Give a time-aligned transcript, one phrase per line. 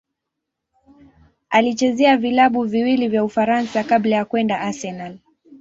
[1.49, 5.17] Alichezea vilabu viwili vya Ufaransa kabla ya kwenda Arsenal.